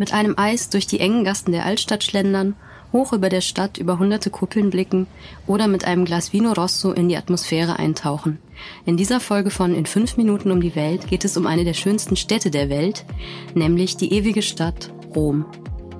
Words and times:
Mit 0.00 0.14
einem 0.14 0.38
Eis 0.38 0.70
durch 0.70 0.86
die 0.86 0.98
engen 0.98 1.24
Gassen 1.24 1.52
der 1.52 1.66
Altstadt 1.66 2.02
schlendern, 2.02 2.56
hoch 2.90 3.12
über 3.12 3.28
der 3.28 3.42
Stadt 3.42 3.76
über 3.76 3.98
hunderte 3.98 4.30
Kuppeln 4.30 4.70
blicken 4.70 5.06
oder 5.46 5.68
mit 5.68 5.84
einem 5.84 6.06
Glas 6.06 6.32
Vino 6.32 6.52
Rosso 6.52 6.92
in 6.92 7.10
die 7.10 7.18
Atmosphäre 7.18 7.78
eintauchen. 7.78 8.38
In 8.86 8.96
dieser 8.96 9.20
Folge 9.20 9.50
von 9.50 9.74
In 9.74 9.84
fünf 9.84 10.16
Minuten 10.16 10.52
um 10.52 10.62
die 10.62 10.74
Welt 10.74 11.06
geht 11.06 11.26
es 11.26 11.36
um 11.36 11.46
eine 11.46 11.64
der 11.64 11.74
schönsten 11.74 12.16
Städte 12.16 12.50
der 12.50 12.70
Welt, 12.70 13.04
nämlich 13.52 13.98
die 13.98 14.14
ewige 14.14 14.40
Stadt 14.40 14.90
Rom. 15.14 15.44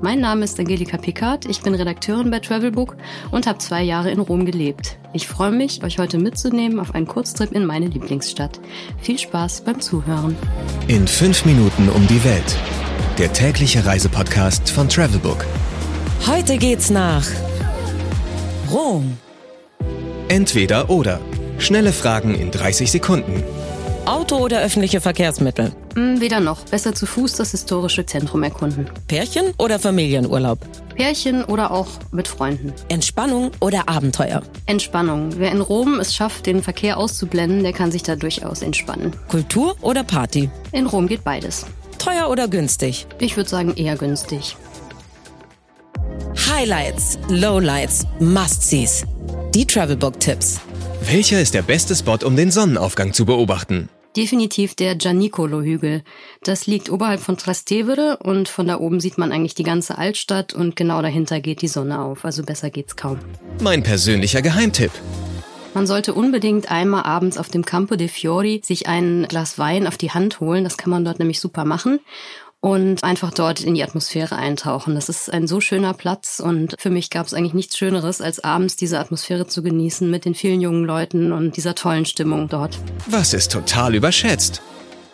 Mein 0.01 0.21
Name 0.21 0.45
ist 0.45 0.59
Angelika 0.59 0.97
Pickard, 0.97 1.45
ich 1.45 1.61
bin 1.61 1.75
Redakteurin 1.75 2.31
bei 2.31 2.39
Travelbook 2.39 2.97
und 3.31 3.47
habe 3.47 3.59
zwei 3.59 3.83
Jahre 3.83 4.11
in 4.11 4.21
Rom 4.21 4.47
gelebt. 4.47 4.97
Ich 5.13 5.29
freue 5.29 5.53
mich, 5.53 5.85
euch 5.85 5.99
heute 5.99 6.17
mitzunehmen 6.17 6.81
auf 6.81 6.95
einen 6.95 7.07
Kurztrip 7.07 7.53
in 7.53 7.67
meine 7.67 7.89
Lieblingsstadt. 7.89 8.61
Viel 9.03 9.19
Spaß 9.19 9.61
beim 9.61 9.79
Zuhören. 9.79 10.37
In 10.89 11.07
fünf 11.07 11.45
Minuten 11.45 11.91
um 11.91 12.07
die 12.07 12.25
Welt. 12.25 12.57
Der 13.21 13.35
tägliche 13.35 13.85
Reisepodcast 13.85 14.71
von 14.71 14.89
Travelbook. 14.89 15.45
Heute 16.27 16.57
geht's 16.57 16.89
nach 16.89 17.27
Rom. 18.73 19.19
Entweder 20.29 20.89
oder. 20.89 21.21
Schnelle 21.59 21.93
Fragen 21.93 22.35
in 22.35 22.51
30 22.51 22.91
Sekunden. 22.91 23.43
Auto 24.07 24.37
oder 24.37 24.63
öffentliche 24.63 25.03
Verkehrsmittel? 25.03 25.73
Hm, 25.97 26.23
weder 26.23 26.41
noch. 26.41 26.65
Besser 26.65 26.95
zu 26.95 27.05
Fuß 27.05 27.35
das 27.35 27.51
historische 27.51 28.07
Zentrum 28.07 28.43
erkunden. 28.43 28.89
Pärchen 29.07 29.53
oder 29.59 29.79
Familienurlaub? 29.79 30.59
Pärchen 30.97 31.45
oder 31.45 31.73
auch 31.73 31.89
mit 32.13 32.27
Freunden. 32.27 32.73
Entspannung 32.89 33.51
oder 33.61 33.87
Abenteuer? 33.87 34.41
Entspannung. 34.65 35.29
Wer 35.37 35.53
in 35.53 35.61
Rom 35.61 36.01
es 36.01 36.15
schafft, 36.15 36.47
den 36.47 36.63
Verkehr 36.63 36.97
auszublenden, 36.97 37.65
der 37.65 37.75
kann 37.75 37.93
sich 37.93 38.03
da 38.03 38.17
durchaus 38.17 38.63
entspannen. 38.63 39.13
Kultur 39.29 39.77
oder 39.83 40.05
Party? 40.05 40.49
In 40.73 40.87
Rom 40.87 41.07
geht 41.07 41.23
beides. 41.23 41.67
Teuer 42.01 42.31
oder 42.31 42.49
günstig? 42.49 43.07
Ich 43.19 43.37
würde 43.37 43.51
sagen 43.51 43.75
eher 43.77 43.95
günstig. 43.95 44.57
Highlights, 46.49 47.19
Lowlights, 47.29 48.07
Must-Sees. 48.19 49.05
Die 49.55 49.67
Travelbook-Tipps. 49.67 50.61
Welcher 51.03 51.43
ist 51.43 51.53
der 51.53 51.61
beste 51.61 51.95
Spot, 51.95 52.17
um 52.25 52.37
den 52.37 52.51
Sonnenaufgang 52.51 53.13
zu 53.13 53.27
beobachten? 53.27 53.91
Definitiv 54.17 54.75
der 54.75 54.95
Gianicolo-Hügel. 54.95 56.03
Das 56.43 56.67
liegt 56.67 56.91
oberhalb 56.91 57.21
von 57.21 57.37
Trastevere 57.37 58.17
und 58.23 58.49
von 58.49 58.67
da 58.67 58.79
oben 58.79 58.99
sieht 59.01 59.19
man 59.19 59.31
eigentlich 59.31 59.55
die 59.55 59.63
ganze 59.63 59.99
Altstadt 59.99 60.55
und 60.55 60.77
genau 60.77 61.03
dahinter 61.03 61.41
geht 61.41 61.61
die 61.61 61.69
Sonne 61.69 62.01
auf. 62.01 62.25
Also 62.25 62.43
besser 62.43 62.71
geht's 62.71 62.97
kaum. 62.97 63.19
Mein 63.61 63.83
persönlicher 63.83 64.41
Geheimtipp. 64.41 64.93
Man 65.75 65.87
sollte 65.87 66.15
unbedingt 66.15 66.71
einmal 66.71 67.05
abends 67.05 67.39
auf 67.39 67.49
dem 67.49 67.65
Campo 67.65 67.97
dei 67.97 68.09
Fiori 68.09 68.61
sich 68.65 68.89
ein 68.89 69.27
Glas 69.29 69.59
Wein 69.59 69.87
auf 69.87 69.97
die 69.97 70.11
Hand 70.11 70.41
holen. 70.41 70.65
Das 70.65 70.77
kann 70.77 70.91
man 70.91 71.05
dort 71.05 71.19
nämlich 71.19 71.41
super 71.41 71.65
machen 71.65 72.01
und 72.61 73.03
einfach 73.03 73.33
dort 73.33 73.61
in 73.61 73.75
die 73.75 73.83
Atmosphäre 73.83 74.37
eintauchen. 74.37 74.95
Das 74.95 75.09
ist 75.09 75.33
ein 75.33 75.47
so 75.47 75.61
schöner 75.61 75.95
Platz 75.95 76.41
und 76.41 76.75
für 76.79 76.91
mich 76.91 77.11
gab 77.11 77.27
es 77.27 77.35
eigentlich 77.35 77.55
nichts 77.55 77.77
Schöneres, 77.77 78.21
als 78.21 78.45
abends 78.45 78.77
diese 78.77 78.99
Atmosphäre 78.99 79.47
zu 79.47 79.63
genießen 79.63 80.11
mit 80.11 80.25
den 80.25 80.35
vielen 80.35 80.61
jungen 80.61 80.85
Leuten 80.85 81.33
und 81.33 81.57
dieser 81.57 81.75
tollen 81.75 82.05
Stimmung 82.05 82.49
dort. 82.49 82.79
Was 83.07 83.33
ist 83.33 83.53
total 83.53 83.95
überschätzt? 83.95 84.61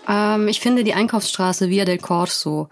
Ähm, 0.08 0.48
ich 0.48 0.60
finde 0.60 0.84
die 0.84 0.94
Einkaufsstraße 0.94 1.68
Via 1.68 1.84
del 1.84 1.98
Corso 1.98 2.68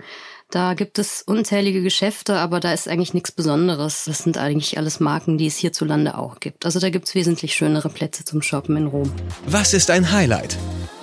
da 0.55 0.75
gibt 0.75 1.01
es 1.01 1.23
unzählige 1.23 1.83
Geschäfte, 1.83 2.37
aber 2.37 2.61
da 2.61 2.73
ist 2.73 2.89
eigentlich 2.89 3.13
nichts 3.13 3.33
Besonderes. 3.33 4.05
Das 4.05 4.19
sind 4.19 4.39
eigentlich 4.39 4.79
alles 4.79 5.01
Marken, 5.01 5.37
die 5.37 5.47
es 5.47 5.57
hierzulande 5.57 6.17
auch 6.17 6.39
gibt. 6.39 6.65
Also 6.65 6.79
da 6.79 6.91
gibt 6.91 7.09
es 7.09 7.15
wesentlich 7.17 7.55
schönere 7.55 7.89
Plätze 7.89 8.25
zum 8.25 8.41
Shoppen 8.41 8.77
in 8.77 8.87
Rom. 8.87 9.11
Was 9.47 9.75
ist 9.75 9.91
ein 9.91 10.13
Highlight? 10.13 10.57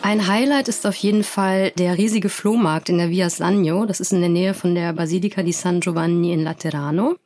Ein 0.04 0.26
Highlight 0.28 0.70
ist 0.70 0.88
auf 0.88 0.96
jeden 0.96 1.26
Fall 1.26 1.72
der 1.72 1.98
riesige 1.98 2.30
Flohmarkt 2.30 2.88
in 2.88 2.98
der 2.98 3.10
Via 3.10 3.30
Sannio. 3.30 3.86
Das 3.86 4.00
ist 4.00 4.14
in 4.14 4.22
der 4.22 4.30
Nähe 4.30 4.54
von 4.54 4.74
der 4.74 4.94
Basilica 4.94 5.44
di 5.44 5.52
San 5.52 5.82
Giovanni 5.82 6.32
in 6.32 6.44
Laterano. 6.44 7.18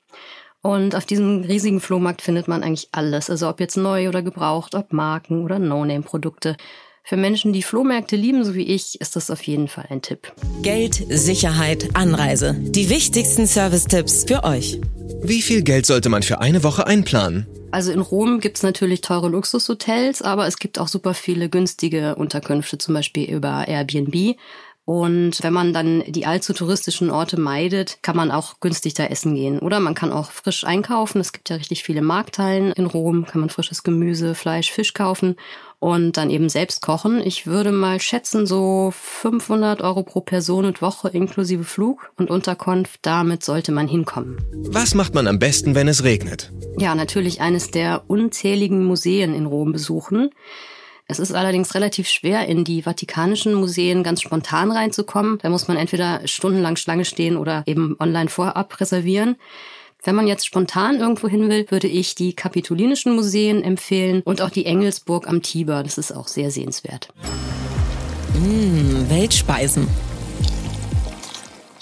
Und 0.62 0.96
auf 0.96 1.06
diesem 1.06 1.44
riesigen 1.44 1.80
Flohmarkt 1.80 2.24
findet 2.24 2.48
man 2.48 2.64
eigentlich 2.64 2.90
alles. 2.92 3.30
Also 3.30 3.48
ob 3.50 3.60
jetzt 3.60 3.78
neu 3.78 4.10
oder 4.10 4.24
gebraucht, 4.24 4.74
ob 4.74 4.94
Marken 4.94 5.44
oder 5.44 5.60
No-Name-Produkte. 5.60 6.58
Für 7.08 7.18
Menschen, 7.18 7.54
die 7.54 7.62
Flohmärkte 7.62 8.16
lieben, 8.16 8.44
so 8.44 8.56
wie 8.56 8.64
ich, 8.64 9.00
ist 9.00 9.16
das 9.16 9.30
auf 9.30 9.44
jeden 9.44 9.68
Fall 9.68 9.86
ein 9.92 10.02
Tipp. 10.02 10.34
Geld, 10.64 11.04
Sicherheit, 11.08 11.90
Anreise. 11.94 12.56
Die 12.58 12.90
wichtigsten 12.90 13.46
Service-Tipps 13.46 14.24
für 14.28 14.44
euch. 14.44 14.82
Wie 15.22 15.44
viel 15.44 15.62
Geld 15.62 15.86
sollte 15.86 16.10
man 16.10 16.24
für 16.24 16.42
eine 16.42 16.64
Woche 16.64 16.88
einplanen? 16.88 17.46
Also 17.70 17.92
in 17.92 18.00
Rom 18.00 18.40
gibt's 18.40 18.64
natürlich 18.64 19.02
teure 19.02 19.30
Luxushotels, 19.30 20.24
aber 20.24 20.48
es 20.48 20.58
gibt 20.58 20.80
auch 20.80 20.88
super 20.88 21.14
viele 21.14 21.48
günstige 21.48 22.16
Unterkünfte, 22.16 22.80
zum 22.80 22.96
Beispiel 22.96 23.30
über 23.30 23.68
Airbnb. 23.68 24.36
Und 24.86 25.42
wenn 25.42 25.54
man 25.54 25.74
dann 25.74 26.04
die 26.08 26.28
allzu 26.28 26.54
touristischen 26.54 27.10
Orte 27.10 27.40
meidet, 27.40 27.98
kann 28.04 28.16
man 28.16 28.30
auch 28.30 28.60
günstig 28.60 28.94
da 28.94 29.06
essen 29.06 29.34
gehen. 29.34 29.58
Oder 29.58 29.80
man 29.80 29.96
kann 29.96 30.12
auch 30.12 30.30
frisch 30.30 30.64
einkaufen. 30.64 31.20
Es 31.20 31.34
gibt 31.34 31.50
ja 31.50 31.56
richtig 31.56 31.84
viele 31.84 32.04
Markthallen 32.04 32.72
in 32.72 32.86
Rom, 32.86 33.26
kann 33.26 33.42
man 33.42 33.50
frisches 33.50 33.82
Gemüse, 33.82 34.36
Fleisch, 34.36 34.72
Fisch 34.72 34.94
kaufen 34.94 35.38
und 35.80 36.18
dann 36.18 36.30
eben 36.30 36.50
selbst 36.50 36.82
kochen. 36.82 37.20
Ich 37.20 37.48
würde 37.48 37.72
mal 37.72 38.00
schätzen, 38.00 38.46
so 38.46 38.94
500 38.96 39.82
Euro 39.82 40.04
pro 40.04 40.22
Person 40.22 40.66
und 40.66 40.84
Woche 40.84 41.10
inklusive 41.10 41.64
Flug 41.64 42.12
und 42.16 42.30
Unterkunft. 42.30 43.00
Damit 43.02 43.44
sollte 43.44 43.72
man 43.72 43.88
hinkommen. 43.88 44.38
Was 44.68 44.94
macht 44.94 45.16
man 45.16 45.28
am 45.28 45.40
besten, 45.40 45.74
wenn 45.74 45.88
es 45.88 46.04
regnet? 46.04 46.52
Ja, 46.78 46.94
natürlich 46.94 47.42
eines 47.42 47.72
der 47.72 48.04
unzähligen 48.08 48.86
Museen 48.86 49.34
in 49.34 49.48
Rom 49.48 49.72
besuchen. 49.72 50.30
Es 51.08 51.20
ist 51.20 51.34
allerdings 51.34 51.76
relativ 51.76 52.08
schwer, 52.08 52.48
in 52.48 52.64
die 52.64 52.82
vatikanischen 52.82 53.54
Museen 53.54 54.02
ganz 54.02 54.22
spontan 54.22 54.72
reinzukommen. 54.72 55.38
Da 55.42 55.50
muss 55.50 55.68
man 55.68 55.78
entweder 55.78 56.28
stundenlang 56.28 56.78
Schlange 56.78 57.06
stehen 57.06 57.38
oder 57.38 57.64
eben 57.68 57.96
online 58.00 58.30
vorab 58.30 58.80
reservieren. 58.80 59.36
Wenn 60.04 60.16
man 60.16 60.28
jetzt 60.28 60.48
spontan 60.48 61.00
irgendwo 61.00 61.28
hin 61.28 61.48
will, 61.50 61.68
würde 61.70 61.88
ich 61.88 62.16
die 62.16 62.34
kapitolinischen 62.34 63.16
Museen 63.16 63.64
empfehlen 63.64 64.24
und 64.24 64.42
auch 64.42 64.50
die 64.50 64.66
Engelsburg 64.66 65.28
am 65.28 65.44
Tiber. 65.44 65.84
Das 65.84 66.00
ist 66.00 66.12
auch 66.12 66.28
sehr 66.28 66.50
sehenswert. 66.50 67.10
Mmh, 68.34 69.10
Weltspeisen. 69.10 69.88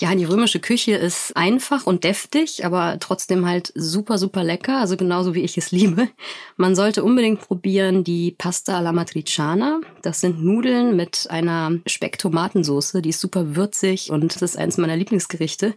Ja, 0.04 0.14
die 0.14 0.26
römische 0.26 0.60
Küche 0.60 0.96
ist 0.96 1.32
einfach 1.38 1.88
und 1.88 2.04
deftig, 2.04 2.66
aber 2.66 2.98
trotzdem 3.00 3.46
halt 3.46 3.72
super, 3.74 4.18
super 4.18 4.44
lecker, 4.44 4.80
also 4.82 4.98
genauso 4.98 5.34
wie 5.34 5.44
ich 5.44 5.58
es 5.58 5.72
liebe. 5.72 6.10
Man 6.58 6.76
sollte 6.76 7.06
unbedingt 7.06 7.40
probieren 7.40 8.04
die 8.04 8.32
Pasta 8.32 8.78
alla 8.78 8.92
Matriciana. 8.92 9.80
Das 10.02 10.20
sind 10.20 10.44
Nudeln 10.44 10.98
mit 10.98 11.28
einer 11.30 11.80
Speck-Tomatensoße, 11.88 13.02
die 13.02 13.12
ist 13.12 13.22
super 13.22 13.56
würzig 13.56 14.12
und 14.12 14.36
das 14.36 14.42
ist 14.42 14.58
eins 14.58 14.78
meiner 14.78 14.98
Lieblingsgerichte. 14.98 15.74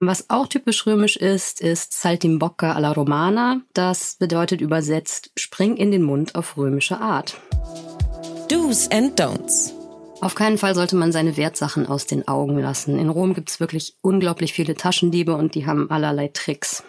Was 0.00 0.30
auch 0.30 0.46
typisch 0.46 0.86
römisch 0.86 1.16
ist, 1.16 1.60
ist 1.60 1.92
Saltimbocca 1.92 2.72
alla 2.72 2.92
Romana. 2.92 3.60
Das 3.74 4.16
bedeutet 4.18 4.62
übersetzt 4.62 5.30
Spring 5.36 5.76
in 5.76 5.90
den 5.90 6.04
Mund 6.04 6.36
auf 6.36 6.56
römische 6.56 7.02
Art. 7.02 7.38
Do's 8.48 8.90
and 8.90 9.20
Don'ts. 9.20 9.77
Auf 10.20 10.34
keinen 10.34 10.58
Fall 10.58 10.74
sollte 10.74 10.96
man 10.96 11.12
seine 11.12 11.36
Wertsachen 11.36 11.86
aus 11.86 12.06
den 12.06 12.26
Augen 12.26 12.58
lassen. 12.58 12.98
In 12.98 13.08
Rom 13.08 13.34
gibt 13.34 13.50
es 13.50 13.60
wirklich 13.60 13.96
unglaublich 14.02 14.52
viele 14.52 14.74
Taschendiebe 14.74 15.36
und 15.36 15.54
die 15.54 15.66
haben 15.66 15.90
allerlei 15.90 16.28
Tricks. 16.28 16.82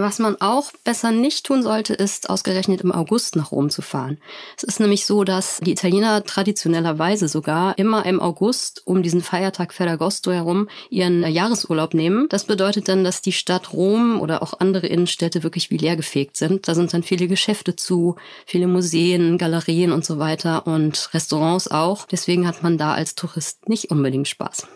Was 0.00 0.18
man 0.18 0.40
auch 0.40 0.72
besser 0.82 1.12
nicht 1.12 1.46
tun 1.46 1.62
sollte, 1.62 1.94
ist 1.94 2.28
ausgerechnet 2.28 2.80
im 2.80 2.90
August 2.90 3.36
nach 3.36 3.52
Rom 3.52 3.70
zu 3.70 3.80
fahren. 3.80 4.18
Es 4.56 4.64
ist 4.64 4.80
nämlich 4.80 5.06
so, 5.06 5.22
dass 5.22 5.60
die 5.60 5.70
Italiener 5.70 6.24
traditionellerweise 6.24 7.28
sogar 7.28 7.78
immer 7.78 8.04
im 8.04 8.20
August 8.20 8.82
um 8.86 9.02
diesen 9.04 9.22
Feiertag 9.22 9.72
Ferragosto 9.72 10.32
herum 10.32 10.68
ihren 10.90 11.24
Jahresurlaub 11.24 11.94
nehmen. 11.94 12.26
Das 12.28 12.44
bedeutet 12.44 12.88
dann, 12.88 13.04
dass 13.04 13.22
die 13.22 13.32
Stadt 13.32 13.72
Rom 13.72 14.20
oder 14.20 14.42
auch 14.42 14.54
andere 14.58 14.88
Innenstädte 14.88 15.44
wirklich 15.44 15.70
wie 15.70 15.76
leergefegt 15.76 16.36
sind. 16.36 16.66
Da 16.66 16.74
sind 16.74 16.92
dann 16.92 17.04
viele 17.04 17.28
Geschäfte 17.28 17.76
zu, 17.76 18.16
viele 18.46 18.66
Museen, 18.66 19.38
Galerien 19.38 19.92
und 19.92 20.04
so 20.04 20.18
weiter 20.18 20.66
und 20.66 21.10
Restaurants 21.14 21.68
auch. 21.70 22.06
Deswegen 22.06 22.48
hat 22.48 22.62
man 22.64 22.78
da 22.78 22.94
als 22.94 23.14
Tourist 23.14 23.68
nicht 23.68 23.90
unbedingt 23.90 24.26
Spaß. 24.26 24.66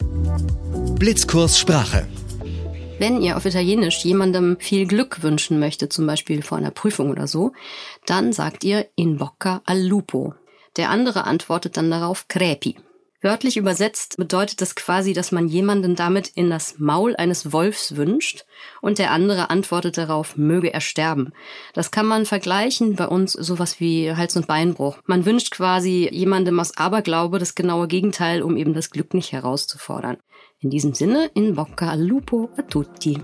Blitzkurs 0.99 1.59
Sprache. 1.59 2.07
Wenn 2.99 3.23
ihr 3.23 3.37
auf 3.37 3.47
Italienisch 3.47 4.05
jemandem 4.05 4.57
viel 4.59 4.85
Glück 4.85 5.23
wünschen 5.23 5.61
möchtet, 5.61 5.93
zum 5.93 6.05
Beispiel 6.05 6.43
vor 6.43 6.59
einer 6.59 6.73
Prüfung 6.73 7.11
oder 7.11 7.29
so, 7.29 7.53
dann 8.07 8.33
sagt 8.33 8.65
ihr 8.65 8.89
in 8.97 9.19
bocca 9.19 9.63
al 9.67 9.81
lupo. 9.81 10.35
Der 10.77 10.91
andere 10.91 11.23
antwortet 11.25 11.77
dann 11.77 11.93
darauf 11.93 12.27
crepi. 12.27 12.77
Wörtlich 13.21 13.57
übersetzt 13.57 14.17
bedeutet 14.17 14.61
das 14.61 14.77
quasi, 14.77 15.13
dass 15.13 15.33
man 15.33 15.49
jemanden 15.49 15.97
damit 15.97 16.29
in 16.29 16.51
das 16.51 16.79
Maul 16.79 17.17
eines 17.17 17.53
Wolfs 17.53 17.97
wünscht 17.97 18.45
und 18.81 18.99
der 18.99 19.11
andere 19.11 19.51
antwortet 19.51 19.99
darauf, 19.99 20.37
möge 20.37 20.73
er 20.73 20.81
sterben. 20.81 21.33
Das 21.75 21.91
kann 21.91 22.07
man 22.07 22.27
vergleichen 22.27 22.95
bei 22.95 23.09
uns 23.09 23.33
sowas 23.33 23.81
wie 23.81 24.15
Hals- 24.15 24.37
und 24.37 24.47
Beinbruch. 24.47 24.99
Man 25.07 25.27
wünscht 25.27 25.51
quasi 25.51 26.09
jemandem 26.13 26.61
aus 26.61 26.77
Aberglaube 26.77 27.41
das 27.41 27.57
genaue 27.57 27.89
Gegenteil, 27.89 28.41
um 28.41 28.57
eben 28.57 28.73
das 28.73 28.91
Glück 28.91 29.13
nicht 29.15 29.33
herauszufordern. 29.33 30.19
In 30.61 30.71
diesem 30.71 30.95
Sinne, 30.95 31.29
in 31.35 31.57
bocca 31.57 31.91
al 31.91 32.03
lupo 32.03 32.51
a 32.57 32.63
tutti. 32.63 33.19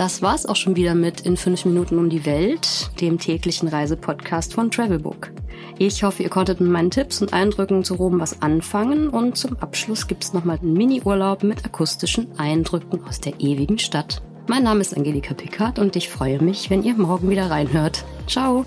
Das 0.00 0.22
war's 0.22 0.46
auch 0.46 0.56
schon 0.56 0.76
wieder 0.76 0.94
mit 0.94 1.20
In 1.20 1.36
5 1.36 1.66
Minuten 1.66 1.98
um 1.98 2.08
die 2.08 2.24
Welt, 2.24 2.90
dem 3.02 3.18
täglichen 3.18 3.68
Reisepodcast 3.68 4.54
von 4.54 4.70
Travelbook. 4.70 5.30
Ich 5.78 6.02
hoffe, 6.04 6.22
ihr 6.22 6.30
konntet 6.30 6.58
mit 6.58 6.70
meinen 6.70 6.90
Tipps 6.90 7.20
und 7.20 7.34
Eindrücken 7.34 7.84
zu 7.84 7.96
Rom 7.96 8.18
was 8.18 8.40
anfangen 8.40 9.10
und 9.10 9.36
zum 9.36 9.58
Abschluss 9.58 10.06
gibt's 10.06 10.32
nochmal 10.32 10.58
einen 10.62 10.72
Mini-Urlaub 10.72 11.42
mit 11.42 11.66
akustischen 11.66 12.28
Eindrücken 12.38 13.04
aus 13.04 13.20
der 13.20 13.40
ewigen 13.40 13.78
Stadt. 13.78 14.22
Mein 14.46 14.62
Name 14.62 14.80
ist 14.80 14.96
Angelika 14.96 15.34
Pickard 15.34 15.78
und 15.78 15.94
ich 15.96 16.08
freue 16.08 16.42
mich, 16.42 16.70
wenn 16.70 16.82
ihr 16.82 16.94
morgen 16.94 17.28
wieder 17.28 17.50
reinhört. 17.50 18.02
Ciao! 18.26 18.64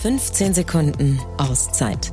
15 0.00 0.52
Sekunden 0.52 1.20
Auszeit 1.36 2.12